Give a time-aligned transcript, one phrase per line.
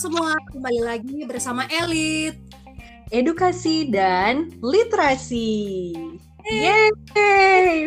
[0.00, 2.32] semua, kembali lagi bersama Elit.
[3.12, 5.92] Edukasi dan literasi.
[6.48, 7.84] Yeay!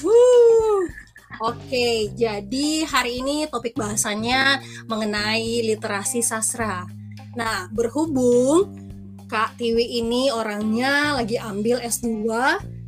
[0.00, 0.88] Wuh.
[1.44, 6.88] Oke, jadi hari ini topik bahasanya mengenai literasi sastra.
[7.36, 8.72] Nah, berhubung
[9.28, 12.24] Kak Tiwi ini orangnya lagi ambil S2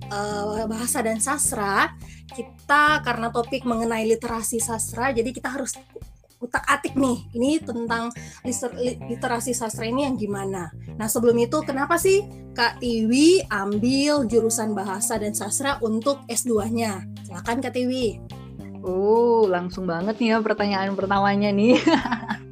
[0.08, 1.92] uh, bahasa dan sastra,
[2.32, 5.76] kita karena topik mengenai literasi sastra, jadi kita harus
[6.38, 8.14] utak atik nih ini tentang
[9.10, 10.70] literasi sastra ini yang gimana.
[10.94, 12.22] Nah sebelum itu kenapa sih
[12.54, 17.02] Kak Tiwi ambil jurusan bahasa dan sastra untuk S2-nya?
[17.26, 18.22] Silakan Kak Tiwi.
[18.86, 21.78] Oh langsung banget nih ya pertanyaan pertamanya nih.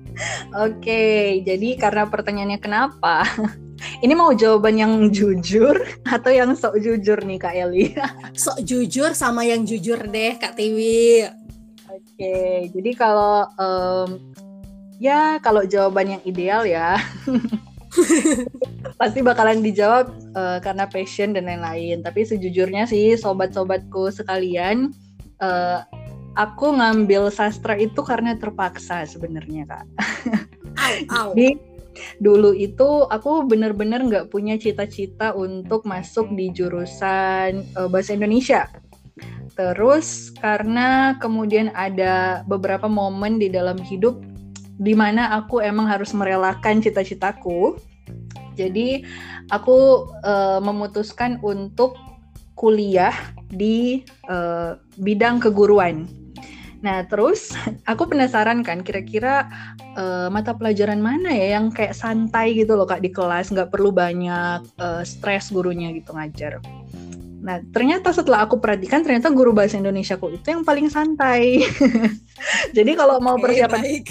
[0.57, 3.23] Oke, jadi karena pertanyaannya kenapa?
[4.05, 7.93] Ini mau jawaban yang jujur atau yang sok jujur nih Kak Eli?
[8.37, 11.29] sok jujur sama yang jujur deh Kak Tiwi.
[12.17, 14.33] Oke, jadi kalau um,
[14.97, 16.97] ya kalau jawaban yang ideal ya
[19.01, 22.01] pasti bakalan dijawab uh, karena passion dan lain-lain.
[22.01, 24.97] Tapi sejujurnya sih sobat-sobatku sekalian,
[25.45, 25.85] uh,
[26.41, 29.85] aku ngambil sastra itu karena terpaksa sebenarnya kak.
[31.37, 31.61] Jadi
[32.25, 38.73] dulu itu aku bener-bener nggak punya cita-cita untuk masuk di jurusan uh, bahasa Indonesia
[39.57, 44.21] Terus karena kemudian ada beberapa momen di dalam hidup
[44.77, 47.81] di mana aku emang harus merelakan cita-citaku.
[48.57, 49.05] Jadi
[49.53, 51.97] aku uh, memutuskan untuk
[52.57, 53.13] kuliah
[53.53, 56.09] di uh, bidang keguruan.
[56.85, 57.53] Nah, terus
[57.91, 59.49] aku penasaran kan kira-kira
[59.97, 63.93] uh, mata pelajaran mana ya yang kayak santai gitu loh Kak di kelas, nggak perlu
[63.93, 66.61] banyak uh, stres gurunya gitu ngajar.
[67.47, 71.63] Nah, ternyata setelah aku perhatikan, ternyata guru bahasa Indonesia ku itu yang paling santai.
[72.77, 74.03] Jadi kalau mau persiapan,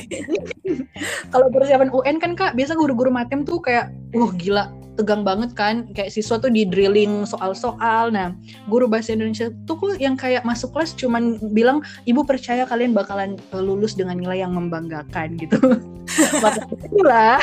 [1.35, 5.85] kalau persiapan UN kan kak, biasa guru-guru matem tuh kayak, wah gila, tegang banget kan.
[5.91, 8.09] Kayak siswa tuh di drilling soal-soal.
[8.09, 8.33] Nah
[8.67, 13.37] guru bahasa Indonesia tuh kok yang kayak masuk kelas cuman bilang ibu percaya kalian bakalan
[13.37, 15.59] eh, lulus dengan nilai yang membanggakan gitu.
[16.85, 17.41] Itulah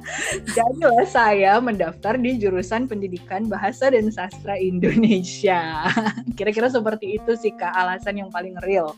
[0.56, 5.90] jadilah saya mendaftar di jurusan pendidikan bahasa dan sastra Indonesia.
[6.38, 8.94] Kira-kira seperti itu sih kak alasan yang paling real.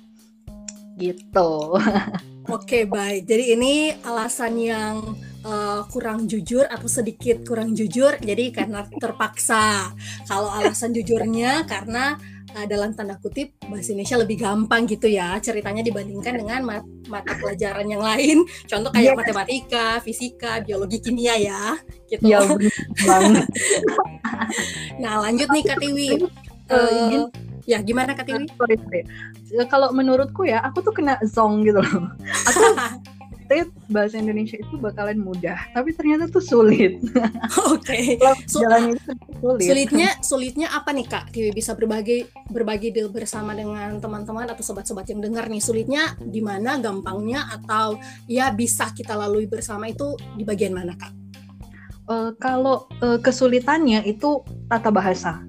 [0.94, 1.52] Gitu.
[2.44, 8.88] Oke baik, jadi ini alasan yang uh, kurang jujur atau sedikit kurang jujur, jadi karena
[8.88, 9.92] terpaksa.
[10.26, 12.16] Kalau alasan jujurnya karena
[12.56, 17.36] uh, dalam tanda kutip bahasa Indonesia lebih gampang gitu ya ceritanya dibandingkan dengan mat mata
[17.36, 19.18] pelajaran yang lain, contoh kayak yeah.
[19.20, 21.76] matematika, fisika, biologi, kimia ya,
[22.08, 22.24] gitu.
[22.24, 22.40] Ya,
[25.02, 26.10] nah lanjut nih Kak Tiwi.
[26.72, 27.28] Uh,
[27.64, 28.44] Ya, gimana Kak Tiwi?
[28.60, 29.00] Sorry, sorry.
[29.72, 32.12] Kalau menurutku ya, aku tuh kena zong gitu loh.
[32.52, 32.60] Aku
[33.46, 36.98] tit bahasa Indonesia itu bakalan mudah, tapi ternyata tuh sulit.
[37.72, 38.16] Oke.
[38.18, 38.46] Okay.
[38.48, 39.64] So, jalannya itu sulit.
[39.64, 41.32] Sulitnya, sulitnya apa nih Kak?
[41.32, 45.60] Tiwi bisa berbagi berbagi deal bersama dengan teman-teman atau sobat-sobat yang dengar nih.
[45.60, 51.12] Sulitnya di mana, gampangnya atau ya bisa kita lalui bersama itu di bagian mana Kak?
[52.04, 55.40] Uh, kalau uh, kesulitannya itu tata bahasa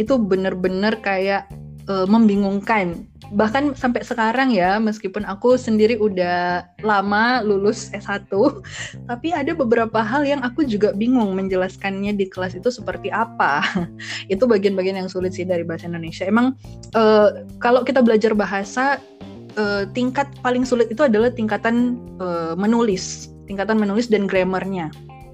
[0.00, 1.52] itu bener-bener kayak
[1.84, 8.28] uh, membingungkan bahkan sampai sekarang ya meskipun aku sendiri udah lama lulus S1
[9.10, 13.64] tapi ada beberapa hal yang aku juga bingung menjelaskannya di kelas itu seperti apa.
[14.32, 16.28] Itu bagian-bagian yang sulit sih dari bahasa Indonesia.
[16.28, 16.54] Emang
[16.92, 19.00] uh, kalau kita belajar bahasa
[19.56, 23.32] uh, tingkat paling sulit itu adalah tingkatan uh, menulis.
[23.48, 24.92] Tingkatan menulis dan grammarnya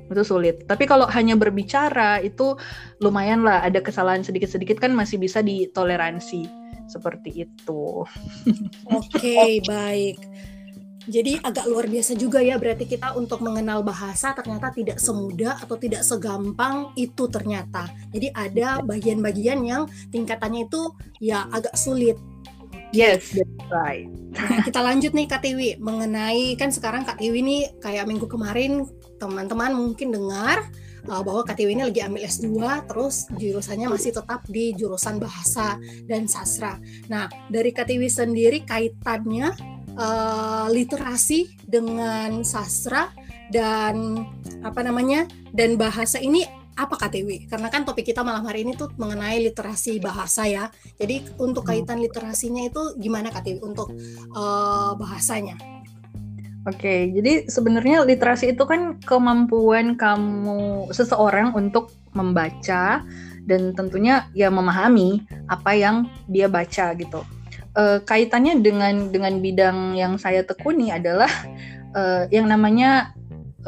[0.09, 0.65] itu sulit.
[0.65, 2.57] Tapi kalau hanya berbicara itu
[3.03, 3.61] lumayan lah.
[3.67, 8.03] Ada kesalahan sedikit-sedikit kan masih bisa ditoleransi seperti itu.
[8.97, 10.19] Oke, okay, baik.
[11.09, 15.81] Jadi agak luar biasa juga ya berarti kita untuk mengenal bahasa ternyata tidak semudah atau
[15.81, 17.89] tidak segampang itu ternyata.
[18.13, 22.21] Jadi ada bagian-bagian yang tingkatannya itu ya agak sulit.
[22.93, 24.09] Yes, that's right.
[24.37, 28.85] Nah, kita lanjut nih Kak Tiwi mengenai kan sekarang Kak Tiwi nih kayak minggu kemarin
[29.17, 30.61] teman-teman mungkin dengar
[31.09, 32.49] uh, bahwa Tiwi ini lagi ambil S2
[32.87, 36.77] terus jurusannya masih tetap di jurusan bahasa dan sastra.
[37.11, 39.57] Nah, dari Tiwi sendiri kaitannya
[39.97, 43.11] uh, literasi dengan sastra
[43.49, 44.23] dan
[44.61, 45.25] apa namanya
[45.57, 46.45] dan bahasa ini
[46.79, 47.51] apa KTW?
[47.51, 50.71] Karena kan topik kita malam hari ini tuh mengenai literasi bahasa ya.
[50.95, 51.71] Jadi untuk hmm.
[51.75, 53.91] kaitan literasinya itu gimana KTW untuk
[54.31, 55.78] uh, bahasanya?
[56.69, 63.01] Oke, jadi sebenarnya literasi itu kan kemampuan kamu seseorang untuk membaca
[63.49, 67.25] dan tentunya ya memahami apa yang dia baca gitu.
[67.73, 71.33] E, kaitannya dengan dengan bidang yang saya tekuni adalah
[71.97, 73.17] e, yang namanya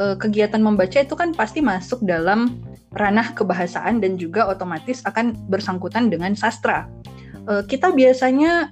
[0.01, 2.61] uh, kegiatan membaca itu kan pasti masuk dalam
[2.95, 6.87] ranah kebahasaan dan juga otomatis akan bersangkutan dengan sastra.
[7.47, 8.71] Uh, kita biasanya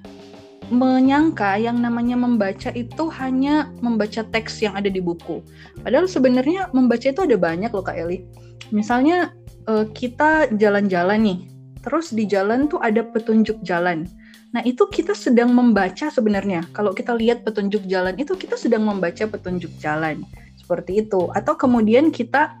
[0.69, 5.41] menyangka yang namanya membaca itu hanya membaca teks yang ada di buku.
[5.81, 8.25] Padahal sebenarnya membaca itu ada banyak loh Kak Eli.
[8.69, 9.33] Misalnya
[9.65, 11.39] uh, kita jalan-jalan nih,
[11.81, 14.05] terus di jalan tuh ada petunjuk jalan.
[14.49, 16.65] Nah, itu kita sedang membaca sebenarnya.
[16.73, 20.25] Kalau kita lihat petunjuk jalan itu kita sedang membaca petunjuk jalan.
[20.57, 21.29] Seperti itu.
[21.37, 22.57] Atau kemudian kita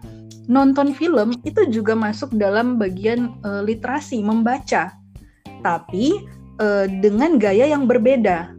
[0.49, 4.93] nonton film itu juga masuk dalam bagian uh, literasi, membaca.
[5.65, 8.53] Tapi uh, dengan gaya yang berbeda.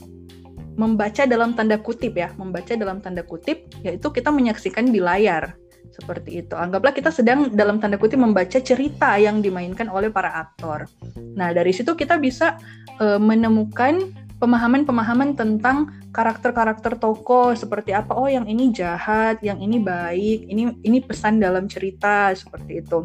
[0.80, 5.52] Membaca dalam tanda kutip ya, membaca dalam tanda kutip yaitu kita menyaksikan di layar
[5.92, 6.56] seperti itu.
[6.56, 10.88] Anggaplah kita sedang dalam tanda kutip membaca cerita yang dimainkan oleh para aktor.
[11.36, 12.56] Nah, dari situ kita bisa
[12.96, 14.08] uh, menemukan
[14.40, 18.16] pemahaman-pemahaman tentang karakter-karakter tokoh seperti apa.
[18.16, 23.04] Oh, yang ini jahat, yang ini baik, ini ini pesan dalam cerita seperti itu.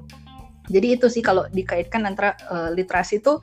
[0.65, 3.38] Jadi itu sih kalau dikaitkan antara uh, literasi itu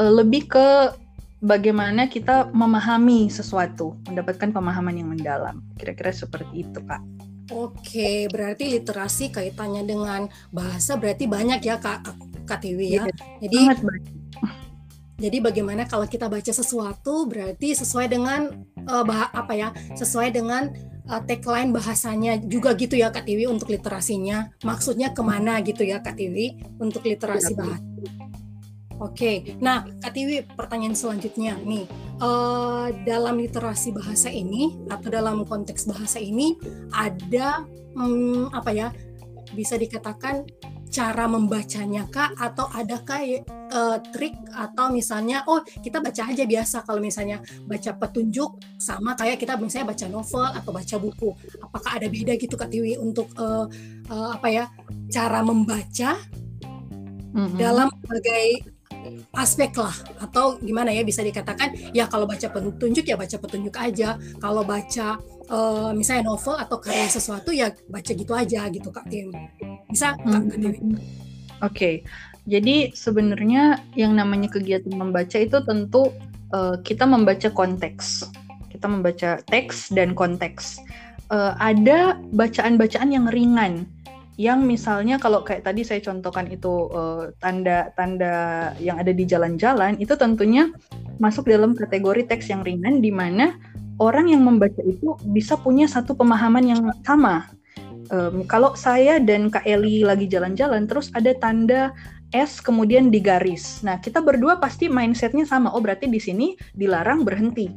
[0.00, 0.96] uh, lebih ke
[1.44, 5.60] bagaimana kita memahami sesuatu, mendapatkan pemahaman yang mendalam.
[5.76, 7.04] Kira-kira seperti itu, Kak.
[7.50, 13.04] Oke, berarti literasi kaitannya dengan bahasa berarti banyak ya Kak Tiwi ya.
[13.04, 13.12] Iya,
[13.44, 13.60] jadi
[15.20, 18.56] Jadi bagaimana kalau kita baca sesuatu berarti sesuai dengan
[18.88, 19.68] uh, bah apa ya?
[19.92, 20.72] Sesuai dengan
[21.12, 24.48] uh, tagline bahasanya juga gitu ya Kak Tiwi untuk literasinya.
[24.64, 27.84] Maksudnya ke mana gitu ya Kak Tiwi untuk literasi iya, bahasa.
[29.00, 31.88] Oke, nah Kak Tiwi pertanyaan selanjutnya nih.
[32.20, 36.52] Uh, dalam literasi bahasa ini atau dalam konteks bahasa ini
[36.92, 37.64] ada
[37.96, 38.88] um, apa ya
[39.56, 40.44] bisa dikatakan
[40.92, 44.36] cara membacanya kak atau ada kayak uh, trik?
[44.52, 46.84] Atau misalnya oh kita baca aja biasa.
[46.84, 51.32] Kalau misalnya baca petunjuk sama kayak kita misalnya baca novel atau baca buku.
[51.64, 53.64] Apakah ada beda gitu kak Tiwi untuk uh,
[54.12, 54.68] uh, apa ya
[55.08, 56.20] cara membaca
[57.32, 57.56] mm -hmm.
[57.56, 58.76] dalam berbagai
[59.34, 64.20] aspek lah atau gimana ya bisa dikatakan ya kalau baca petunjuk ya baca petunjuk aja.
[64.38, 65.18] Kalau baca
[65.50, 69.34] uh, misalnya novel atau karya sesuatu ya baca gitu aja gitu kak Tim.
[69.90, 70.80] Bisa kak, kak Oke
[71.60, 71.94] okay.
[72.48, 76.08] jadi sebenarnya yang namanya kegiatan membaca itu tentu
[76.54, 78.24] uh, kita membaca konteks.
[78.70, 80.80] Kita membaca teks dan konteks.
[81.30, 83.86] Uh, ada bacaan-bacaan yang ringan
[84.40, 86.88] yang misalnya kalau kayak tadi saya contohkan itu
[87.44, 90.72] tanda-tanda uh, yang ada di jalan-jalan itu tentunya
[91.20, 93.60] masuk dalam kategori teks yang ringan di mana
[94.00, 97.52] orang yang membaca itu bisa punya satu pemahaman yang sama.
[98.08, 101.92] Um, kalau saya dan Kak Eli lagi jalan-jalan terus ada tanda
[102.32, 103.84] S kemudian digaris.
[103.84, 105.68] Nah, kita berdua pasti mindsetnya sama.
[105.76, 107.68] Oh, berarti di sini dilarang berhenti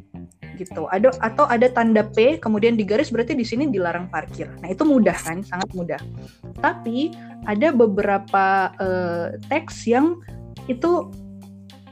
[0.55, 0.85] gitu.
[0.89, 4.49] Ada atau ada tanda P kemudian digaris berarti di sini dilarang parkir.
[4.61, 6.01] Nah, itu mudah kan, sangat mudah.
[6.61, 7.13] Tapi
[7.49, 10.19] ada beberapa uh, teks yang
[10.71, 11.11] itu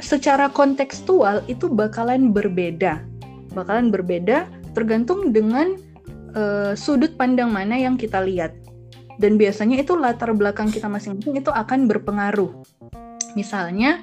[0.01, 3.03] secara kontekstual itu bakalan berbeda.
[3.53, 5.75] Bakalan berbeda tergantung dengan
[6.33, 8.55] uh, sudut pandang mana yang kita lihat.
[9.21, 12.49] Dan biasanya itu latar belakang kita masing-masing itu akan berpengaruh.
[13.37, 14.01] Misalnya,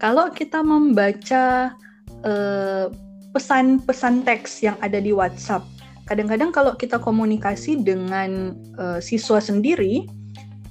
[0.00, 1.76] kalau kita membaca
[2.24, 2.86] uh,
[3.34, 5.66] pesan-pesan teks yang ada di WhatsApp.
[6.06, 10.06] Kadang-kadang kalau kita komunikasi dengan uh, siswa sendiri,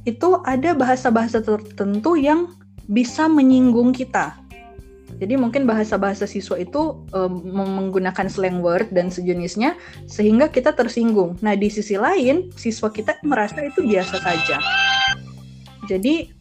[0.08, 2.48] itu ada bahasa-bahasa tertentu yang
[2.88, 4.40] bisa menyinggung kita.
[5.22, 9.78] Jadi mungkin bahasa-bahasa siswa itu um, menggunakan slang word dan sejenisnya
[10.10, 11.38] sehingga kita tersinggung.
[11.46, 14.58] Nah, di sisi lain, siswa kita merasa itu biasa saja.
[15.86, 16.32] Jadi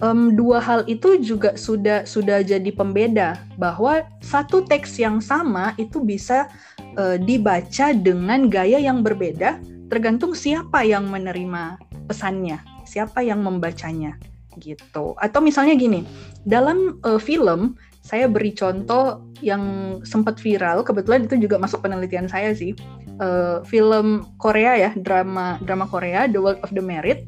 [0.00, 6.02] um, dua hal itu juga sudah sudah jadi pembeda bahwa satu teks yang sama itu
[6.02, 6.50] bisa
[6.96, 11.78] uh, dibaca dengan gaya yang berbeda tergantung siapa yang menerima
[12.10, 14.18] pesannya, siapa yang membacanya
[14.58, 15.14] gitu.
[15.20, 16.02] Atau misalnya gini,
[16.48, 17.76] dalam uh, film
[18.06, 22.72] saya beri contoh yang sempat viral, kebetulan itu juga masuk penelitian saya sih.
[23.16, 27.26] Uh, film Korea ya, drama drama Korea The World of the Merit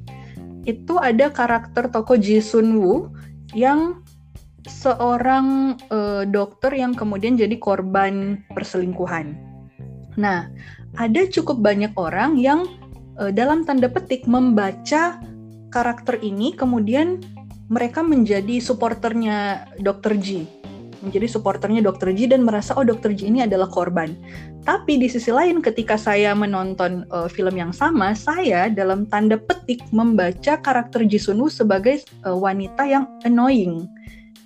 [0.67, 3.13] itu ada karakter tokoh Ji Sun Woo
[3.55, 4.03] yang
[4.67, 9.39] seorang uh, dokter yang kemudian jadi korban perselingkuhan.
[10.19, 10.51] Nah,
[10.99, 12.67] ada cukup banyak orang yang
[13.17, 15.23] uh, dalam tanda petik membaca
[15.71, 17.23] karakter ini kemudian
[17.69, 20.17] mereka menjadi supporternya Dr.
[20.17, 20.58] Ji
[21.05, 22.11] menjadi supporternya Dr.
[22.15, 23.15] Ji dan merasa oh Dr.
[23.15, 24.15] Ji ini adalah korban.
[24.67, 29.81] Tapi di sisi lain ketika saya menonton uh, film yang sama, saya dalam tanda petik
[29.95, 33.87] membaca karakter Ji Sun Woo sebagai uh, wanita yang annoying,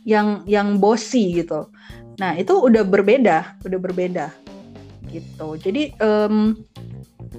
[0.06, 1.66] yang yang bossy gitu.
[2.20, 4.30] Nah, itu udah berbeda, udah berbeda
[5.12, 5.60] gitu.
[5.60, 6.56] Jadi um,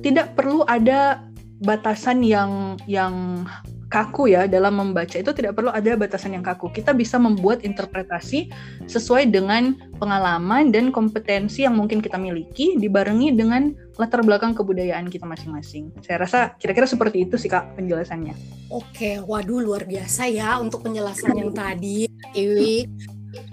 [0.06, 1.26] tidak perlu ada
[1.66, 3.46] batasan yang yang
[3.94, 6.74] kaku ya dalam membaca itu tidak perlu ada batasan yang kaku.
[6.74, 8.50] Kita bisa membuat interpretasi
[8.90, 13.70] sesuai dengan pengalaman dan kompetensi yang mungkin kita miliki dibarengi dengan
[14.02, 15.94] latar belakang kebudayaan kita masing-masing.
[16.02, 18.34] Saya rasa kira-kira seperti itu sih Kak penjelasannya.
[18.74, 22.90] Oke, waduh luar biasa ya untuk penjelasan yang tadi, Iwi.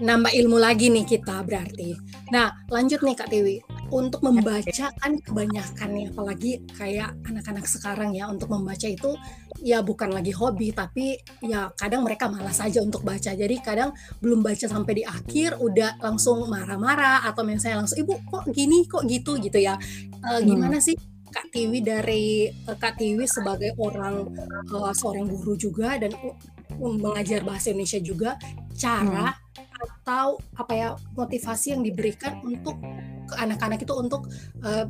[0.01, 1.97] Nambah ilmu lagi nih kita berarti.
[2.31, 3.57] Nah, lanjut nih Kak Tiwi
[3.91, 9.19] untuk membaca kan kebanyakan nih apalagi kayak anak-anak sekarang ya untuk membaca itu
[9.67, 13.35] ya bukan lagi hobi tapi ya kadang mereka malas saja untuk baca.
[13.35, 13.91] Jadi kadang
[14.23, 18.87] belum baca sampai di akhir udah langsung marah-marah atau misalnya langsung ibu kok gini?
[18.87, 19.41] Kok gitu?
[19.43, 19.75] gitu ya.
[20.21, 20.95] E, gimana sih
[21.31, 24.27] Kak Tiwi dari uh, Kak Tiwi sebagai orang
[24.75, 26.11] uh, seorang guru juga dan
[26.79, 28.35] mengajar bahasa Indonesia juga
[28.75, 29.50] cara hmm
[29.81, 32.77] atau apa ya motivasi yang diberikan untuk
[33.27, 34.29] ke anak-anak itu untuk
[34.63, 34.87] uh,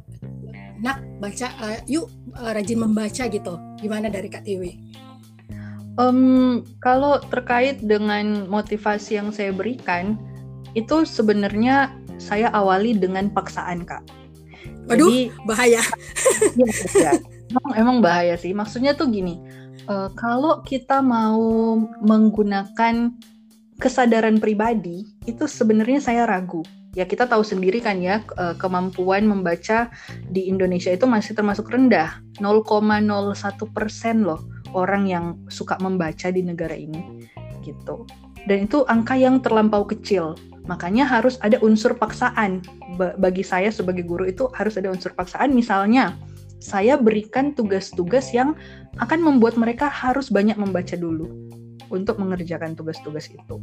[0.80, 4.76] nak baca uh, yuk uh, rajin membaca gitu gimana dari Kak Tiwi?
[5.99, 10.16] Um, kalau terkait dengan motivasi yang saya berikan
[10.73, 14.04] itu sebenarnya saya awali dengan paksaan kak.
[14.87, 15.82] Waduh, Jadi, bahaya.
[16.61, 17.12] ya, ya.
[17.50, 18.54] Emang, emang bahaya sih.
[18.54, 19.40] Maksudnya tuh gini,
[19.90, 23.11] uh, kalau kita mau menggunakan
[23.80, 26.60] kesadaran pribadi itu sebenarnya saya ragu.
[26.92, 28.20] Ya kita tahu sendiri kan ya
[28.60, 29.88] kemampuan membaca
[30.28, 32.66] di Indonesia itu masih termasuk rendah, 0,01
[33.72, 34.42] persen loh
[34.76, 37.26] orang yang suka membaca di negara ini
[37.64, 38.04] gitu.
[38.44, 40.37] Dan itu angka yang terlampau kecil.
[40.66, 42.60] Makanya harus ada unsur paksaan.
[42.99, 45.54] Bagi saya sebagai guru itu harus ada unsur paksaan.
[45.54, 46.18] Misalnya,
[46.58, 48.58] saya berikan tugas-tugas yang
[48.99, 51.30] akan membuat mereka harus banyak membaca dulu
[51.90, 53.59] untuk mengerjakan tugas-tugas itu.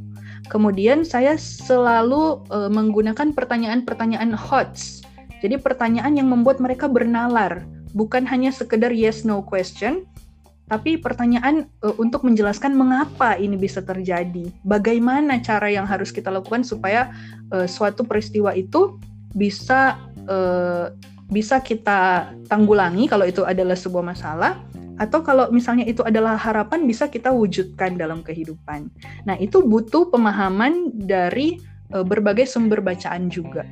[0.51, 5.07] Kemudian saya selalu uh, menggunakan pertanyaan-pertanyaan HOTS.
[5.41, 7.63] Jadi pertanyaan yang membuat mereka bernalar,
[7.95, 10.05] bukan hanya sekedar yes no question,
[10.67, 16.67] tapi pertanyaan uh, untuk menjelaskan mengapa ini bisa terjadi, bagaimana cara yang harus kita lakukan
[16.67, 17.15] supaya
[17.55, 18.99] uh, suatu peristiwa itu
[19.31, 19.95] bisa
[20.27, 20.91] uh,
[21.27, 24.59] bisa kita tanggulangi kalau itu adalah sebuah masalah
[24.97, 28.89] atau kalau misalnya itu adalah harapan bisa kita wujudkan dalam kehidupan.
[29.29, 31.61] Nah, itu butuh pemahaman dari
[31.93, 33.63] uh, berbagai sumber bacaan juga.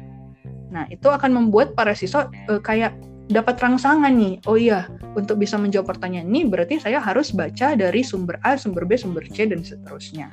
[0.70, 2.94] Nah, itu akan membuat para siswa uh, kayak
[3.25, 4.38] dapat rangsangan nih.
[4.46, 4.86] Oh iya,
[5.17, 9.25] untuk bisa menjawab pertanyaan ini berarti saya harus baca dari sumber A, sumber B, sumber
[9.25, 10.29] C dan seterusnya.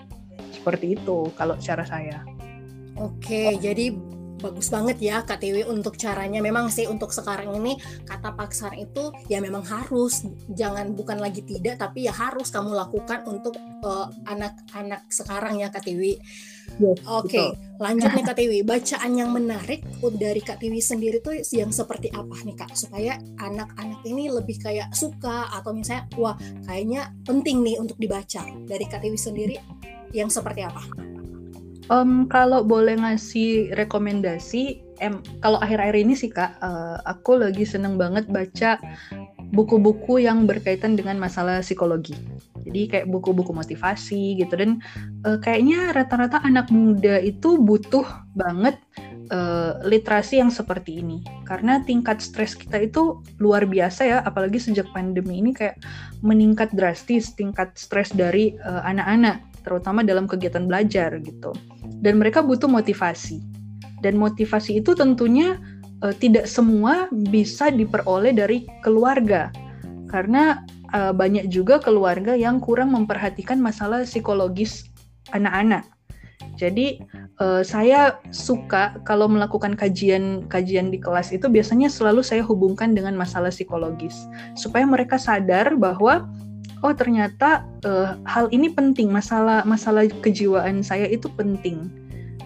[0.52, 2.20] Seperti itu kalau cara saya.
[3.00, 3.96] Oke, jadi
[4.42, 6.42] bagus banget ya KTW untuk caranya.
[6.42, 11.78] Memang sih untuk sekarang ini kata paksaan itu ya memang harus, jangan bukan lagi tidak
[11.78, 16.18] tapi ya harus kamu lakukan untuk eh, anak-anak uh, sekarang ya KTW.
[16.80, 18.58] Yes, Oke, okay, lanjut nih Kak Tiwi.
[18.64, 19.84] Bacaan yang menarik
[20.16, 22.72] dari Kak Tiwi sendiri tuh yang seperti apa nih Kak?
[22.72, 28.48] Supaya anak-anak ini lebih kayak suka atau misalnya wah kayaknya penting nih untuk dibaca.
[28.64, 29.56] Dari Kak Tiwi sendiri
[30.16, 31.11] yang seperti apa?
[31.92, 38.00] Um, kalau boleh ngasih rekomendasi, em, kalau akhir-akhir ini sih kak, uh, aku lagi seneng
[38.00, 38.80] banget baca
[39.52, 42.16] buku-buku yang berkaitan dengan masalah psikologi.
[42.64, 44.56] Jadi kayak buku-buku motivasi gitu.
[44.56, 44.80] Dan
[45.28, 48.80] uh, kayaknya rata-rata anak muda itu butuh banget
[49.28, 51.20] uh, literasi yang seperti ini.
[51.44, 55.76] Karena tingkat stres kita itu luar biasa ya, apalagi sejak pandemi ini kayak
[56.24, 61.54] meningkat drastis tingkat stres dari anak-anak terutama dalam kegiatan belajar gitu.
[62.02, 63.42] Dan mereka butuh motivasi.
[64.02, 65.58] Dan motivasi itu tentunya
[66.02, 69.54] uh, tidak semua bisa diperoleh dari keluarga.
[70.10, 70.60] Karena
[70.92, 74.90] uh, banyak juga keluarga yang kurang memperhatikan masalah psikologis
[75.32, 75.86] anak-anak.
[76.58, 77.00] Jadi
[77.40, 83.48] uh, saya suka kalau melakukan kajian-kajian di kelas itu biasanya selalu saya hubungkan dengan masalah
[83.48, 84.14] psikologis
[84.58, 86.28] supaya mereka sadar bahwa
[86.82, 91.88] oh ternyata uh, hal ini penting masalah masalah kejiwaan saya itu penting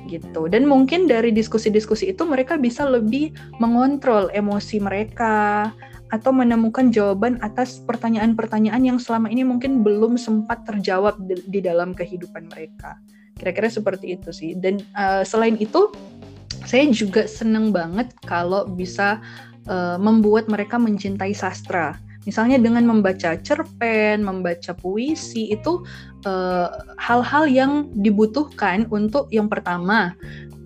[0.07, 0.47] gitu.
[0.47, 5.69] Dan mungkin dari diskusi-diskusi itu mereka bisa lebih mengontrol emosi mereka
[6.15, 11.91] atau menemukan jawaban atas pertanyaan-pertanyaan yang selama ini mungkin belum sempat terjawab di, di dalam
[11.91, 12.95] kehidupan mereka.
[13.35, 14.55] Kira-kira seperti itu sih.
[14.55, 15.91] Dan uh, selain itu
[16.63, 19.19] saya juga seneng banget kalau bisa
[19.67, 25.87] uh, membuat mereka mencintai sastra Misalnya dengan membaca cerpen, membaca puisi itu
[26.27, 26.69] eh,
[26.99, 30.19] hal-hal uh, yang dibutuhkan untuk yang pertama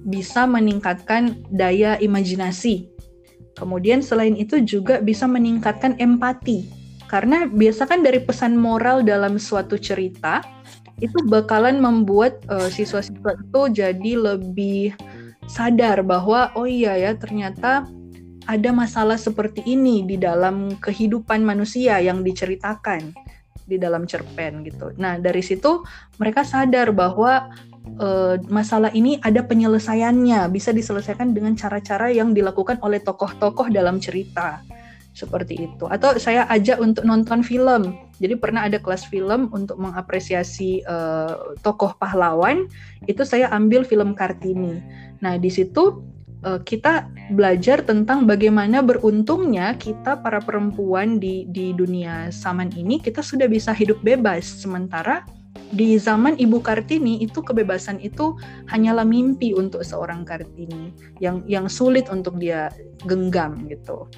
[0.09, 2.89] bisa meningkatkan daya imajinasi.
[3.61, 6.65] Kemudian selain itu juga bisa meningkatkan empati.
[7.13, 10.41] Karena biasa kan dari pesan moral dalam suatu cerita
[11.05, 14.97] itu bakalan membuat uh, siswa-siswa itu jadi lebih
[15.51, 17.89] sadar bahwa oh iya ya ternyata
[18.51, 23.15] ada masalah seperti ini di dalam kehidupan manusia yang diceritakan
[23.71, 24.91] di dalam cerpen gitu.
[24.99, 25.87] Nah, dari situ
[26.19, 27.55] mereka sadar bahwa
[28.03, 34.59] uh, masalah ini ada penyelesaiannya, bisa diselesaikan dengan cara-cara yang dilakukan oleh tokoh-tokoh dalam cerita
[35.15, 35.87] seperti itu.
[35.87, 37.95] Atau saya ajak untuk nonton film.
[38.19, 42.67] Jadi pernah ada kelas film untuk mengapresiasi uh, tokoh pahlawan,
[43.07, 44.83] itu saya ambil film Kartini.
[45.23, 46.03] Nah, di situ
[46.45, 53.21] uh, kita belajar tentang bagaimana beruntungnya kita para perempuan di di dunia zaman ini kita
[53.21, 55.25] sudah bisa hidup bebas sementara
[55.71, 58.35] di zaman Ibu Kartini itu kebebasan itu
[58.71, 60.91] hanyalah mimpi untuk seorang Kartini
[61.23, 62.75] yang yang sulit untuk dia
[63.07, 64.11] genggam gitu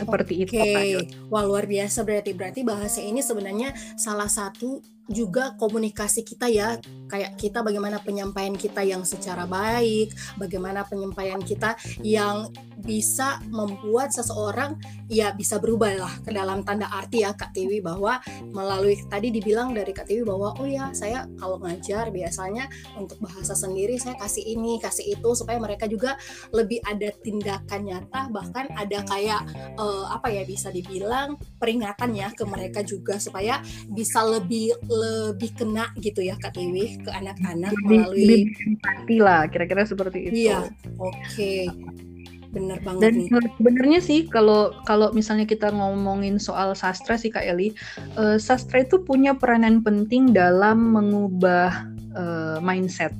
[0.00, 0.96] seperti okay.
[0.96, 1.28] itu.
[1.28, 6.78] Wah luar biasa berarti berarti bahasa ini sebenarnya salah satu juga komunikasi kita ya.
[7.10, 12.48] Kayak kita bagaimana penyampaian kita yang secara baik bagaimana penyampaian kita yang
[12.80, 18.18] bisa membuat seseorang ya bisa berubah lah ke dalam tanda arti ya Kak Tiwi bahwa
[18.50, 23.52] melalui tadi dibilang dari Kak Tiwi bahwa oh ya saya kalau ngajar biasanya untuk bahasa
[23.52, 26.16] sendiri saya kasih ini kasih itu supaya mereka juga
[26.56, 29.44] lebih ada tindakan nyata bahkan ada kayak
[29.76, 33.60] uh, apa ya bisa dibilang peringatan ya ke mereka juga supaya
[33.92, 40.28] bisa lebih lebih kena gitu ya Kak Tiwi ke anak-anak melalui empati lah kira-kira seperti
[40.28, 40.50] itu.
[40.50, 40.68] Iya,
[41.00, 41.16] oke.
[41.24, 41.64] Okay.
[42.50, 43.28] Bener banget Dan nih.
[43.30, 47.72] sebenarnya sih kalau kalau misalnya kita ngomongin soal sastra sih Kak Eli,
[48.18, 51.86] uh, sastra itu punya peranan penting dalam mengubah
[52.18, 53.14] uh, mindset.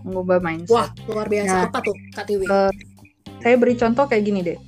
[0.00, 0.72] Mengubah mindset.
[0.72, 1.54] Wah, luar biasa.
[1.54, 2.48] Nah, Apa tuh Kak Tiwi?
[2.48, 2.72] Uh,
[3.44, 4.58] saya beri contoh kayak gini deh.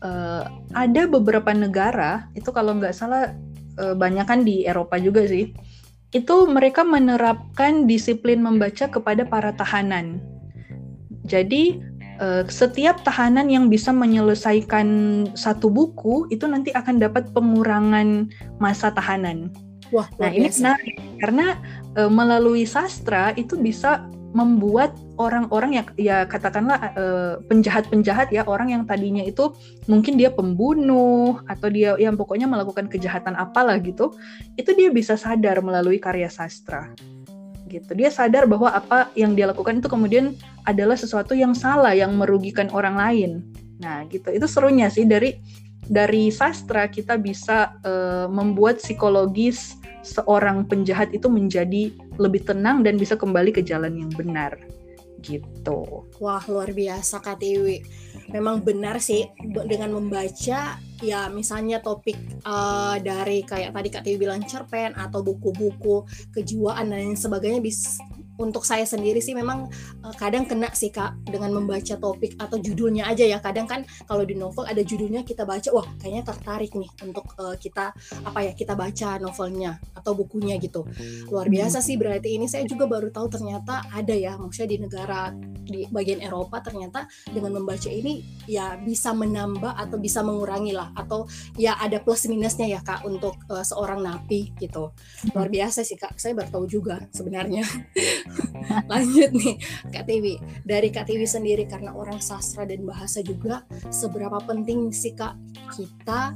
[0.00, 3.34] Uh, ada beberapa negara itu kalau nggak salah
[3.82, 5.52] uh, banyak kan di Eropa juga sih
[6.10, 10.18] itu mereka menerapkan disiplin membaca kepada para tahanan.
[11.26, 11.78] Jadi
[12.18, 14.88] uh, setiap tahanan yang bisa menyelesaikan
[15.38, 18.26] satu buku itu nanti akan dapat pengurangan
[18.58, 19.54] masa tahanan.
[19.90, 21.46] Wah, nah ini menarik karena
[21.98, 28.82] uh, melalui sastra itu bisa membuat orang-orang yang ya katakanlah uh, penjahat-penjahat ya orang yang
[28.86, 29.50] tadinya itu
[29.90, 34.14] mungkin dia pembunuh atau dia yang pokoknya melakukan kejahatan apalah gitu
[34.54, 36.94] itu dia bisa sadar melalui karya sastra.
[37.70, 37.90] Gitu.
[37.94, 40.34] Dia sadar bahwa apa yang dia lakukan itu kemudian
[40.66, 43.30] adalah sesuatu yang salah yang merugikan orang lain.
[43.78, 44.30] Nah gitu.
[44.30, 45.38] Itu serunya sih dari
[45.90, 49.74] dari sastra kita bisa uh, membuat psikologis
[50.06, 54.54] seorang penjahat itu menjadi lebih tenang dan bisa kembali ke jalan yang benar
[55.20, 56.08] gitu.
[56.16, 57.84] Wah luar biasa Kak Tiwi.
[58.32, 59.28] Memang benar sih
[59.68, 66.06] dengan membaca ya misalnya topik uh, dari kayak tadi Kak Tiwi bilang cerpen atau buku-buku
[66.32, 68.00] kejiwaan dan sebagainya bisa
[68.40, 69.68] untuk saya sendiri sih memang
[70.00, 73.38] uh, kadang kena sih kak dengan membaca topik atau judulnya aja ya.
[73.44, 77.54] Kadang kan kalau di novel ada judulnya kita baca wah kayaknya tertarik nih untuk uh,
[77.60, 77.92] kita
[78.24, 80.88] apa ya kita baca novelnya atau bukunya gitu.
[81.28, 85.30] Luar biasa sih berarti ini saya juga baru tahu ternyata ada ya maksudnya di negara
[85.60, 91.28] di bagian Eropa ternyata dengan membaca ini ya bisa menambah atau bisa mengurangi lah atau
[91.60, 94.96] ya ada plus minusnya ya kak untuk uh, seorang napi gitu.
[95.36, 97.62] Luar biasa sih kak saya baru tahu juga sebenarnya.
[98.90, 99.54] Lanjut nih
[99.90, 100.34] Kak Tiwi.
[100.64, 105.36] Dari Kak Tiwi sendiri karena orang sastra dan bahasa juga seberapa penting sih Kak
[105.74, 106.34] kita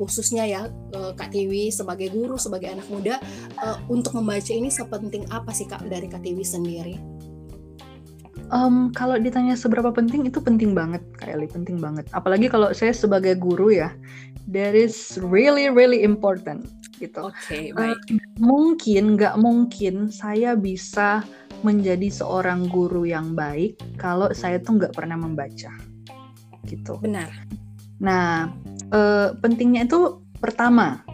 [0.00, 3.20] khususnya ya eh, Kak Tiwi sebagai guru, sebagai anak muda
[3.60, 6.96] uh, untuk membaca ini sepenting apa sih Kak dari Kak Tiwi sendiri?
[8.50, 12.08] Um, kalau ditanya seberapa penting itu penting banget, Kak Eli, penting banget.
[12.10, 13.94] Apalagi kalau saya sebagai guru ya,
[14.50, 16.66] that is really really important
[16.98, 17.30] gitu.
[17.30, 17.94] Oke, okay, baik.
[18.10, 21.22] Uh, mungkin nggak mungkin saya bisa
[21.62, 25.70] menjadi seorang guru yang baik kalau saya tuh nggak pernah membaca,
[26.66, 26.98] gitu.
[26.98, 27.30] Benar.
[28.00, 28.48] Nah,
[28.90, 31.04] uh, pentingnya itu pertama,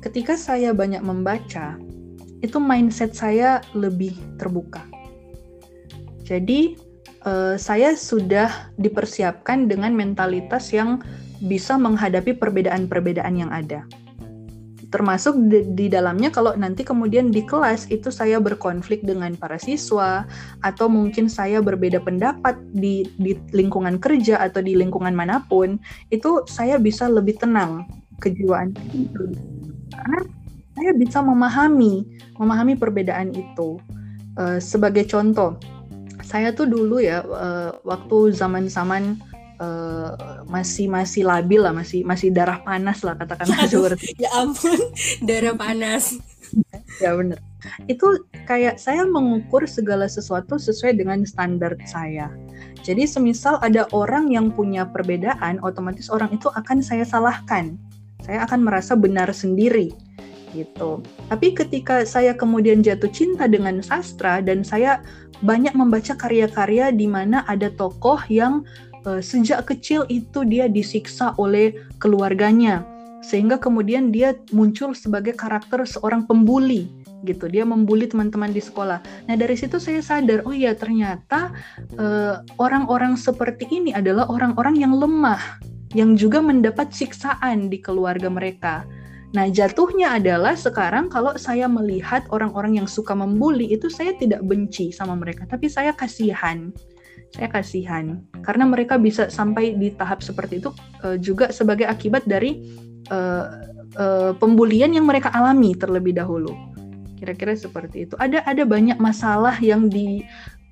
[0.00, 1.76] ketika saya banyak membaca,
[2.40, 4.80] itu mindset saya lebih terbuka.
[6.24, 6.80] Jadi
[7.28, 11.04] uh, saya sudah dipersiapkan dengan mentalitas yang
[11.44, 13.84] bisa menghadapi perbedaan-perbedaan yang ada.
[14.90, 20.26] Termasuk di, di dalamnya kalau nanti kemudian di kelas itu saya berkonflik dengan para siswa
[20.66, 25.78] atau mungkin saya berbeda pendapat di di lingkungan kerja atau di lingkungan mana pun,
[26.10, 27.86] itu saya bisa lebih tenang
[28.18, 28.74] kejiwaan.
[29.94, 30.20] Karena
[30.74, 32.02] saya bisa memahami
[32.34, 33.78] memahami perbedaan itu.
[34.38, 35.58] Uh, sebagai contoh,
[36.22, 39.18] saya tuh dulu ya uh, waktu zaman-zaman
[39.60, 44.16] uh, masih masih labil lah, masih masih darah panas lah katakanlah seperti.
[44.16, 44.80] Ya ampun,
[45.28, 46.16] darah panas.
[46.98, 47.38] ya benar.
[47.92, 52.32] itu kayak saya mengukur segala sesuatu sesuai dengan standar saya.
[52.80, 57.76] Jadi semisal ada orang yang punya perbedaan, otomatis orang itu akan saya salahkan.
[58.24, 59.92] Saya akan merasa benar sendiri
[60.56, 61.02] gitu.
[61.30, 65.02] Tapi ketika saya kemudian jatuh cinta dengan sastra dan saya
[65.40, 68.66] banyak membaca karya-karya di mana ada tokoh yang
[69.06, 72.84] uh, sejak kecil itu dia disiksa oleh keluarganya.
[73.20, 76.88] Sehingga kemudian dia muncul sebagai karakter seorang pembuli
[77.28, 77.52] gitu.
[77.52, 79.28] Dia membuli teman-teman di sekolah.
[79.28, 81.52] Nah dari situ saya sadar oh ya ternyata
[82.00, 85.60] eh, orang-orang uh, seperti ini adalah orang-orang yang lemah
[85.92, 88.86] yang juga mendapat siksaan di keluarga mereka.
[89.30, 94.90] Nah, jatuhnya adalah sekarang kalau saya melihat orang-orang yang suka membuli itu saya tidak benci
[94.90, 96.74] sama mereka, tapi saya kasihan
[97.30, 100.74] saya kasihan karena mereka bisa sampai di tahap seperti itu
[101.06, 102.58] uh, juga sebagai akibat dari
[103.14, 103.46] uh,
[103.96, 106.50] uh, pembulian yang mereka alami terlebih dahulu.
[107.20, 108.16] Kira-kira seperti itu.
[108.16, 110.24] Ada ada banyak masalah yang di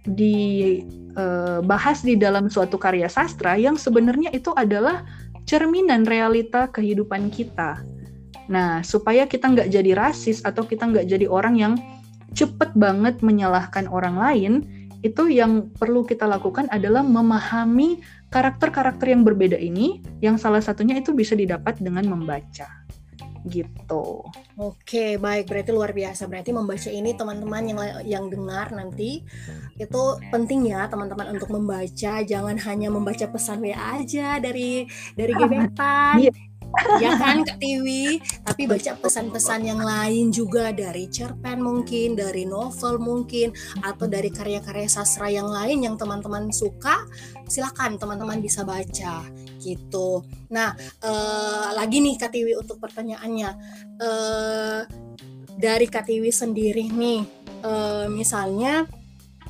[0.09, 5.05] dibahas di dalam suatu karya sastra yang sebenarnya itu adalah
[5.45, 7.85] cerminan realita kehidupan kita.
[8.49, 11.75] Nah, supaya kita nggak jadi rasis atau kita nggak jadi orang yang
[12.33, 14.53] cepet banget menyalahkan orang lain,
[15.03, 21.15] itu yang perlu kita lakukan adalah memahami karakter-karakter yang berbeda ini yang salah satunya itu
[21.15, 22.67] bisa didapat dengan membaca
[23.47, 24.27] gitu.
[24.59, 25.49] Oke, baik.
[25.49, 26.27] Berarti luar biasa.
[26.27, 29.25] Berarti membaca ini teman-teman yang yang dengar nanti
[29.79, 32.13] itu penting ya teman-teman untuk membaca.
[32.27, 34.85] Jangan hanya membaca pesan WA aja dari
[35.15, 36.15] dari gebetan.
[36.21, 36.48] Iya
[37.03, 38.21] ya kan Kak Tiwi?
[38.45, 43.53] Tapi baca pesan-pesan yang lain juga dari cerpen mungkin dari novel mungkin
[43.83, 47.05] atau dari karya-karya sastra yang lain yang teman-teman suka
[47.49, 49.25] silakan teman-teman bisa baca
[49.61, 50.23] gitu.
[50.53, 53.51] Nah eh, lagi nih Kak Tiwi untuk pertanyaannya.
[53.99, 54.81] Eh,
[55.59, 57.27] dari Kak sendiri nih
[57.67, 58.87] eh, misalnya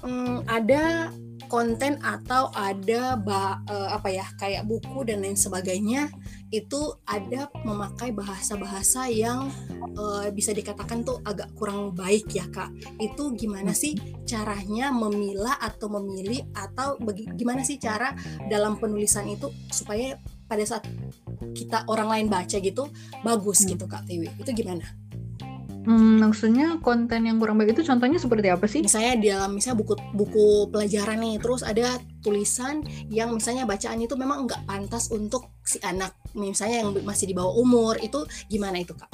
[0.00, 1.12] hmm, ada
[1.48, 6.12] konten atau ada ba, uh, apa ya kayak buku dan lain sebagainya
[6.48, 9.52] itu ada memakai bahasa-bahasa yang
[9.96, 15.92] uh, bisa dikatakan tuh agak kurang baik ya kak itu gimana sih caranya memilah atau
[16.00, 18.16] memilih atau bagi, gimana sih cara
[18.48, 20.16] dalam penulisan itu supaya
[20.48, 20.88] pada saat
[21.52, 22.88] kita orang lain baca gitu
[23.20, 23.68] bagus hmm.
[23.76, 25.07] gitu kak Tiwi itu gimana?
[25.88, 28.85] Hmm, maksudnya konten yang kurang baik itu contohnya seperti apa sih?
[28.85, 34.12] Misalnya di dalam misalnya buku buku pelajaran nih, terus ada tulisan yang misalnya bacaan itu
[34.12, 38.20] memang nggak pantas untuk si anak, misalnya yang masih di bawah umur, itu
[38.53, 39.09] gimana itu kak?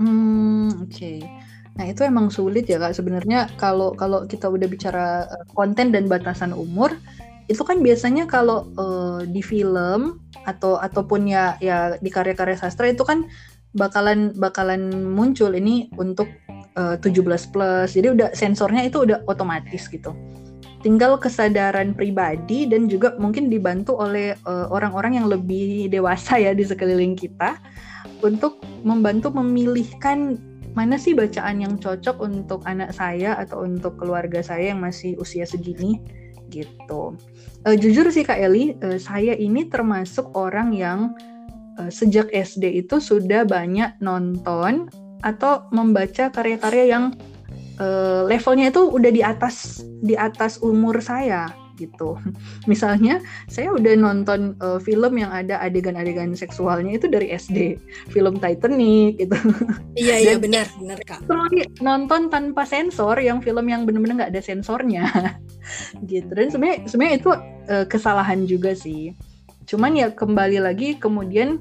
[0.00, 0.88] Hmm, oke.
[0.88, 1.20] Okay.
[1.76, 2.96] Nah itu emang sulit ya kak.
[2.96, 6.96] Sebenarnya kalau kalau kita udah bicara eh, konten dan batasan umur,
[7.44, 13.04] itu kan biasanya kalau uh, di film atau ataupun ya ya di karya-karya sastra itu
[13.04, 13.28] kan
[13.76, 16.28] bakalan bakalan muncul ini untuk
[16.78, 17.88] uh, 17 plus.
[17.96, 20.14] Jadi udah sensornya itu udah otomatis gitu.
[20.78, 26.62] Tinggal kesadaran pribadi dan juga mungkin dibantu oleh eh, orang-orang yang lebih dewasa ya di
[26.62, 27.58] sekeliling kita
[28.22, 30.38] untuk membantu memilihkan
[30.78, 35.42] mana sih bacaan yang cocok untuk anak saya atau untuk keluarga saya yang masih usia
[35.42, 35.98] segini
[36.54, 37.18] gitu.
[37.66, 41.18] Uh, jujur sih Kak Eli, uh, saya ini termasuk orang yang
[41.78, 44.90] uh, sejak SD itu sudah banyak nonton
[45.22, 47.04] atau membaca karya-karya yang
[47.82, 52.18] uh, levelnya itu udah di atas di atas umur saya gitu.
[52.70, 57.78] Misalnya saya udah nonton uh, film yang ada adegan-adegan seksualnya itu dari SD,
[58.10, 59.38] film Titanic gitu.
[59.98, 61.26] Iya iya benar benar kak.
[61.26, 65.06] Terus nonton tanpa sensor yang film yang benar-benar nggak ada sensornya
[66.10, 66.30] gitu.
[66.30, 67.30] Dan sebenarnya sebenarnya itu
[67.70, 69.14] uh, kesalahan juga sih.
[69.68, 71.60] Cuman ya kembali lagi kemudian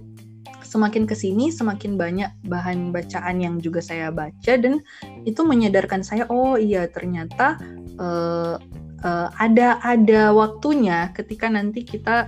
[0.63, 4.83] semakin ke sini semakin banyak bahan bacaan yang juga saya baca dan
[5.23, 7.55] itu menyadarkan saya oh iya ternyata
[7.95, 8.59] uh,
[9.03, 12.27] uh, ada ada waktunya ketika nanti kita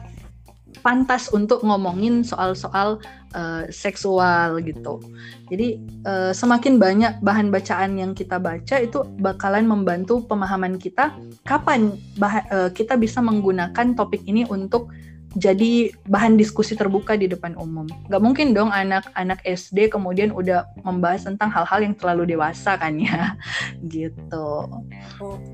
[0.79, 3.03] pantas untuk ngomongin soal-soal
[3.35, 5.03] uh, seksual gitu.
[5.51, 11.11] Jadi uh, semakin banyak bahan bacaan yang kita baca itu bakalan membantu pemahaman kita
[11.43, 14.93] kapan uh, kita bisa menggunakan topik ini untuk
[15.37, 17.85] jadi bahan diskusi terbuka di depan umum.
[18.09, 23.37] Gak mungkin dong anak-anak SD kemudian udah membahas tentang hal-hal yang terlalu dewasa kan ya,
[23.93, 24.65] gitu.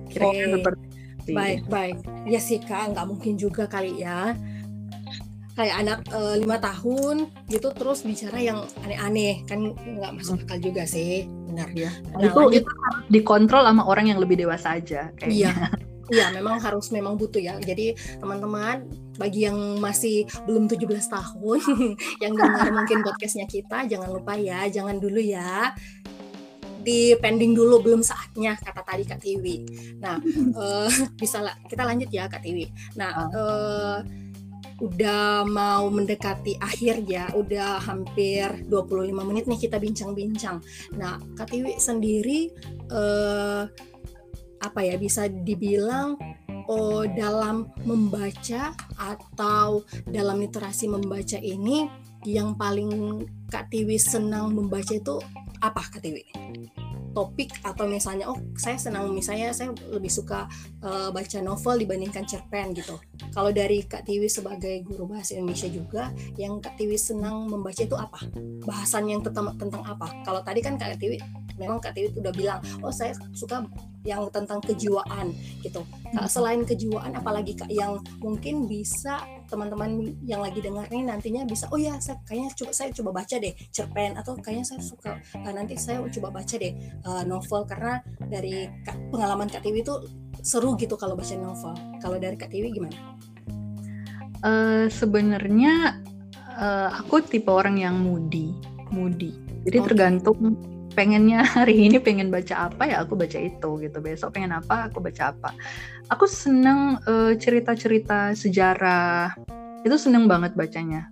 [0.07, 0.95] Kira-kira seperti
[1.33, 1.97] Baik, baik.
[2.29, 4.37] Ya sih kak, nggak mungkin juga kali ya.
[5.55, 10.83] Kayak anak eh, lima tahun gitu terus bicara yang aneh-aneh kan nggak masuk akal juga
[10.85, 11.89] sih, benar ya.
[12.13, 12.71] Nah, itu, itu
[13.09, 15.09] dikontrol sama orang yang lebih dewasa aja.
[15.17, 15.33] Kayaknya.
[15.33, 15.53] Iya,
[16.13, 17.57] Iya, memang harus memang butuh ya.
[17.57, 21.59] Jadi teman-teman bagi yang masih belum 17 tahun
[22.23, 25.73] yang dengar mungkin podcastnya kita, jangan lupa ya, jangan dulu ya
[26.85, 29.65] di pending dulu belum saatnya kata tadi Kak Tiwi.
[29.97, 30.21] Nah,
[30.53, 32.69] uh, bisa lah kita lanjut ya Kak Tiwi.
[32.93, 33.99] Nah, uh,
[34.85, 40.61] udah mau mendekati akhir ya, udah hampir 25 menit nih kita bincang-bincang.
[40.93, 42.53] Nah, Kak Tiwi sendiri
[42.93, 43.65] uh,
[44.61, 46.17] apa ya bisa dibilang
[46.69, 51.89] oh dalam membaca atau dalam literasi membaca ini
[52.25, 55.21] yang paling Kak Tiwi senang membaca itu
[55.61, 56.25] apa Kak Tiwi?
[57.15, 60.51] Topik atau misalnya oh saya senang misalnya saya lebih suka
[60.83, 62.99] uh, baca novel dibandingkan cerpen gitu.
[63.31, 67.95] Kalau dari Kak Tiwi sebagai guru bahasa Indonesia juga yang Kak Tiwi senang membaca itu
[67.95, 68.19] apa?
[68.67, 70.11] Bahasan yang tentang tentang apa?
[70.27, 71.17] Kalau tadi kan Kak Tiwi
[71.55, 73.63] memang Kak Tiwi udah bilang, oh saya suka
[74.05, 75.33] yang tentang kejiwaan
[75.65, 75.81] gitu.
[76.13, 81.69] Kak, selain kejiwaan, apalagi Kak yang mungkin bisa teman-teman yang lagi dengar ini nantinya bisa,
[81.71, 85.53] oh ya saya kayaknya coba saya coba baca deh cerpen atau kayaknya saya suka uh,
[85.53, 86.73] nanti saya coba baca deh
[87.05, 88.67] uh, novel karena dari
[89.09, 89.95] pengalaman Kak Tiwi itu
[90.41, 91.73] seru gitu kalau baca novel.
[92.03, 92.97] Kalau dari Kak Tiwi gimana?
[94.45, 96.01] Uh, Sebenarnya
[96.59, 98.53] uh, aku tipe orang yang moody,
[98.93, 99.33] moody.
[99.65, 99.87] Jadi okay.
[99.89, 103.97] tergantung pengennya hari ini pengen baca apa ya aku baca itu gitu.
[103.99, 105.51] Besok pengen apa aku baca apa.
[106.09, 109.35] Aku seneng uh, cerita-cerita sejarah.
[109.83, 111.11] Itu seneng banget bacanya.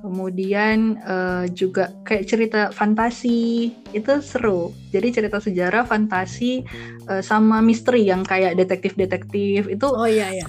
[0.00, 3.72] Kemudian uh, juga kayak cerita fantasi.
[3.92, 4.72] Itu seru.
[4.90, 6.64] Jadi cerita sejarah fantasi
[7.06, 9.68] uh, sama misteri yang kayak detektif-detektif.
[9.68, 10.48] Itu oh iya iya.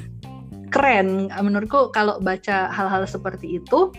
[0.71, 1.31] keren.
[1.31, 3.95] Menurutku kalau baca hal-hal seperti itu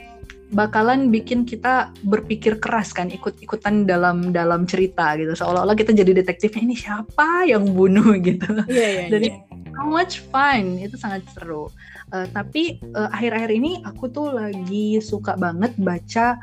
[0.55, 5.35] bakalan bikin kita berpikir keras kan ikut-ikutan dalam dalam cerita gitu.
[5.35, 8.15] Seolah-olah kita jadi detektifnya ini siapa yang bunuh?
[8.27, 8.47] gitu.
[8.71, 9.75] Yeah, yeah, jadi yeah.
[9.75, 10.79] so much fun.
[10.79, 11.67] Itu sangat seru.
[12.15, 16.39] Uh, tapi uh, akhir-akhir ini aku tuh lagi suka banget baca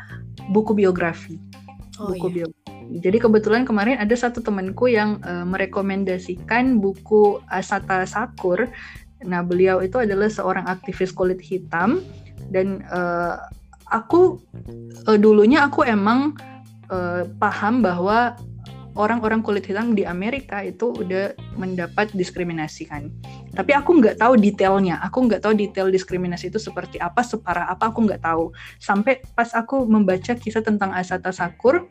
[0.52, 1.39] buku biografi.
[1.96, 2.36] Oh, buku yeah.
[2.43, 2.62] biografi.
[3.00, 8.67] Jadi kebetulan kemarin ada satu temanku yang uh, merekomendasikan buku Asata Sakur.
[9.24, 12.04] Nah beliau itu adalah seorang aktivis kulit hitam
[12.52, 13.39] dan uh,
[13.94, 14.42] aku
[15.06, 16.34] uh, dulunya aku emang
[16.90, 18.34] uh, paham bahwa
[18.94, 23.10] orang-orang kulit hitam di Amerika itu udah mendapat diskriminasi kan.
[23.54, 25.02] Tapi aku nggak tahu detailnya.
[25.06, 28.54] Aku nggak tahu detail diskriminasi itu seperti apa, separah apa aku nggak tahu.
[28.78, 31.90] Sampai pas aku membaca kisah tentang Asata Sakur,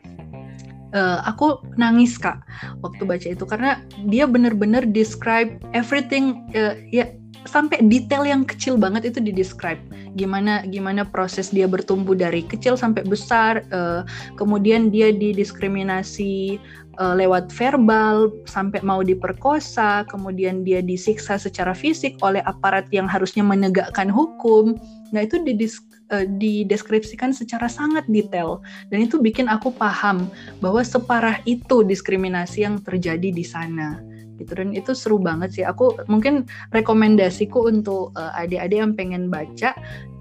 [0.95, 2.39] uh, aku nangis kak
[2.85, 7.11] waktu baca itu karena dia benar-benar describe everything uh, ya
[7.45, 9.79] sampai detail yang kecil banget itu didescribe.
[10.15, 14.05] Gimana gimana proses dia bertumbuh dari kecil sampai besar uh,
[14.39, 16.57] kemudian dia didiskriminasi
[17.01, 23.41] uh, lewat verbal sampai mau diperkosa kemudian dia disiksa secara fisik oleh aparat yang harusnya
[23.41, 24.77] menegakkan hukum.
[25.13, 25.81] Nah itu didis
[26.13, 28.61] uh, dideskripsikan secara sangat detail.
[28.93, 30.29] Dan itu bikin aku paham
[30.61, 33.97] bahwa separah itu diskriminasi yang terjadi di sana.
[34.37, 34.53] Gitu.
[34.53, 35.65] Dan itu seru banget sih.
[35.65, 39.73] Aku mungkin rekomendasiku untuk uh, adik-adik yang pengen baca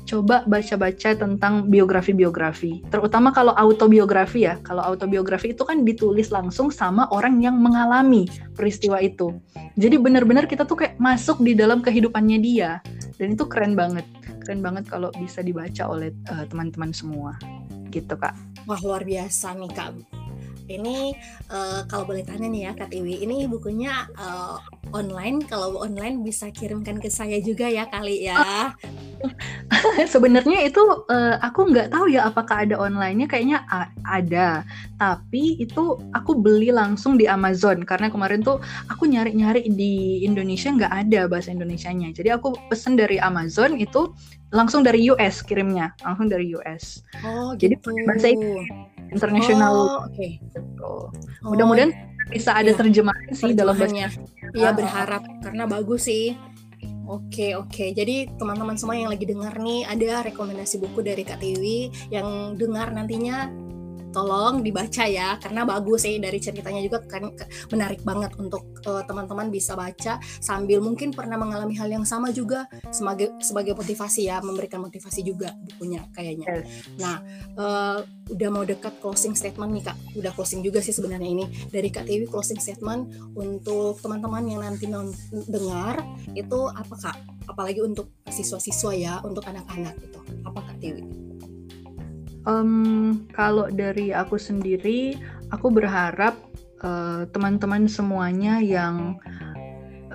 [0.02, 2.83] coba baca-baca tentang biografi-biografi.
[2.90, 4.59] Terutama kalau autobiografi ya.
[4.66, 8.26] Kalau autobiografi itu kan ditulis langsung sama orang yang mengalami
[8.59, 9.38] peristiwa itu.
[9.78, 12.83] Jadi benar-benar kita tuh kayak masuk di dalam kehidupannya dia.
[13.16, 14.05] Dan itu keren banget
[14.42, 17.38] keren banget kalau bisa dibaca oleh uh, teman-teman semua.
[17.94, 18.35] Gitu kak.
[18.66, 20.21] Wah luar biasa nih kak
[20.70, 21.16] ini
[21.51, 24.59] uh, kalau boleh tanya nih ya Kak Tiwi, ini bukunya uh,
[24.94, 25.42] online.
[25.46, 28.75] Kalau online bisa kirimkan ke saya juga ya kali ya.
[30.12, 33.27] Sebenarnya itu uh, aku nggak tahu ya apakah ada onlinenya.
[33.27, 33.59] Kayaknya
[34.07, 34.62] ada,
[35.01, 40.92] tapi itu aku beli langsung di Amazon karena kemarin tuh aku nyari-nyari di Indonesia nggak
[41.09, 42.12] ada bahasa Indonesianya.
[42.14, 44.12] Jadi aku pesen dari Amazon itu
[44.53, 47.01] langsung dari US kirimnya, langsung dari US.
[47.25, 47.81] Oh, gitu.
[47.81, 50.40] Jadi bahasa Inggris internasional oh, okay.
[50.40, 50.92] gitu.
[51.44, 54.09] Mudah-mudahan oh, bisa ada ya, terjemahan sih dalam bahasa.
[54.53, 56.35] Iya berharap karena bagus sih.
[57.03, 61.90] Oke oke, jadi teman-teman semua yang lagi dengar nih ada rekomendasi buku dari Kak Tiwi
[62.14, 63.51] yang dengar nantinya
[64.12, 67.33] tolong dibaca ya karena bagus sih dari ceritanya juga kan
[67.72, 72.68] menarik banget untuk uh, teman-teman bisa baca sambil mungkin pernah mengalami hal yang sama juga
[72.92, 76.62] sebagai sebagai motivasi ya memberikan motivasi juga bukunya kayaknya.
[77.01, 77.16] Nah
[77.57, 77.98] uh,
[78.31, 82.07] udah mau dekat closing statement nih kak, udah closing juga sih sebenarnya ini dari Kak
[82.07, 84.87] Tiwi closing statement untuk teman-teman yang nanti
[85.48, 86.05] dengar
[86.37, 87.16] itu apa kak?
[87.51, 91.21] Apalagi untuk siswa-siswa ya, untuk anak-anak itu apa Kak Tiwi?
[92.42, 95.14] Um, kalau dari aku sendiri,
[95.55, 96.35] aku berharap
[96.83, 99.18] uh, teman-teman semuanya yang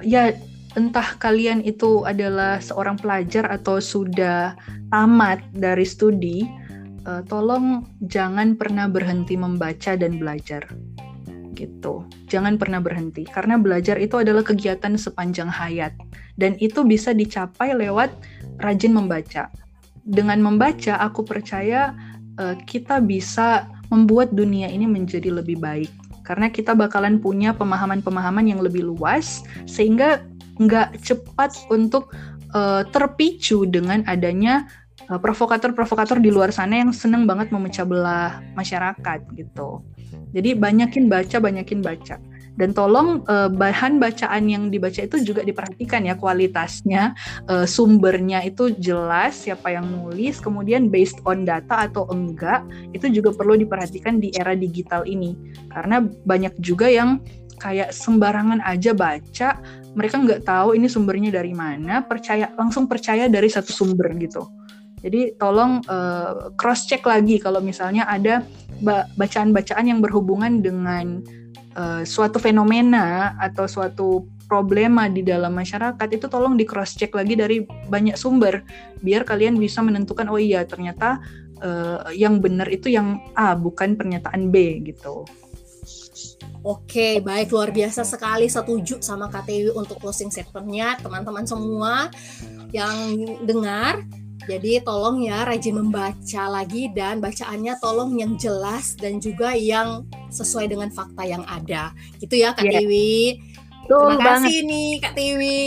[0.04, 0.36] ya
[0.76, 4.60] entah kalian itu adalah seorang pelajar atau sudah
[4.92, 6.44] tamat dari studi,
[7.08, 10.68] uh, tolong jangan pernah berhenti membaca dan belajar.
[11.58, 12.06] gitu.
[12.30, 15.90] Jangan pernah berhenti karena belajar itu adalah kegiatan sepanjang hayat
[16.38, 18.13] dan itu bisa dicapai lewat
[18.62, 19.50] rajin membaca.
[20.08, 21.92] Dengan membaca, aku percaya
[22.38, 25.91] uh, kita bisa membuat dunia ini menjadi lebih baik
[26.28, 30.28] karena kita bakalan punya pemahaman-pemahaman yang lebih luas sehingga
[30.60, 32.12] nggak cepat untuk
[32.52, 34.67] uh, terpicu dengan adanya
[35.08, 39.86] eh, provokator-provokator di luar sana yang seneng banget memecah belah masyarakat gitu.
[40.36, 42.19] Jadi banyakin baca, banyakin baca.
[42.58, 47.13] Dan tolong uh, bahan bacaan yang dibaca itu juga diperhatikan ya kualitasnya,
[47.46, 52.65] uh, sumbernya itu jelas siapa yang nulis, kemudian based on data atau enggak,
[52.98, 55.38] itu juga perlu diperhatikan di era digital ini.
[55.70, 57.22] Karena banyak juga yang
[57.62, 59.50] kayak sembarangan aja baca,
[59.98, 64.46] mereka nggak tahu ini sumbernya dari mana, percaya langsung percaya dari satu sumber gitu.
[64.98, 68.41] Jadi tolong uh, cross check lagi kalau misalnya ada
[69.17, 71.22] bacaan-bacaan yang berhubungan dengan
[71.78, 77.38] uh, suatu fenomena atau suatu problema di dalam masyarakat itu tolong di cross check lagi
[77.38, 78.63] dari banyak sumber
[79.04, 81.22] biar kalian bisa menentukan oh iya ternyata
[81.62, 85.28] uh, yang benar itu yang A bukan pernyataan B gitu.
[86.68, 92.12] Oke, baik luar biasa sekali setuju sama KTW untuk closing statementnya teman-teman semua
[92.76, 94.04] yang dengar
[94.48, 100.72] jadi tolong ya rajin membaca lagi dan bacaannya tolong yang jelas dan juga yang sesuai
[100.72, 101.92] dengan fakta yang ada.
[102.20, 102.84] Gitu ya Kak yeah.
[102.84, 103.42] Tiwi.
[103.88, 104.68] Terima kasih banget.
[104.68, 105.63] nih Kak Tiwi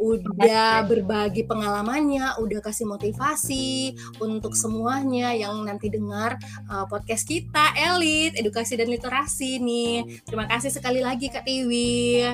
[0.00, 6.40] udah berbagi pengalamannya, udah kasih motivasi untuk semuanya yang nanti dengar
[6.72, 10.24] uh, podcast kita Elit Edukasi dan Literasi nih.
[10.24, 12.24] Terima kasih sekali lagi Kak Tiwi.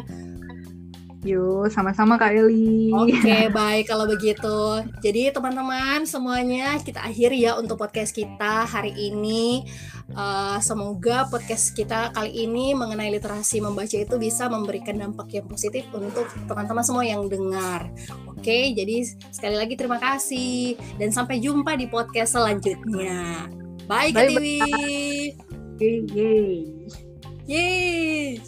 [1.27, 2.95] Yuk, sama-sama Kak Eli.
[2.95, 4.87] Oke, okay, baik kalau begitu.
[5.03, 9.67] Jadi teman-teman semuanya kita akhiri ya untuk podcast kita hari ini.
[10.15, 15.83] Uh, semoga podcast kita kali ini mengenai literasi membaca itu bisa memberikan dampak yang positif
[15.91, 17.91] untuk teman-teman semua yang dengar.
[18.31, 19.03] Oke, okay, jadi
[19.35, 23.51] sekali lagi terima kasih dan sampai jumpa di podcast selanjutnya.
[23.91, 24.31] Bye, Kak.
[24.31, 25.35] Yeay.
[27.51, 28.39] Yeay.